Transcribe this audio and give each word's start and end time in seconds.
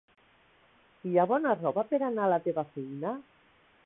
Hi 1.09 1.19
ha 1.19 1.25
bona 1.31 1.51
roba 1.59 1.83
per 1.91 1.99
anar 2.07 2.23
a 2.29 2.31
la 2.33 2.39
teva 2.47 2.65
feina? 2.71 3.13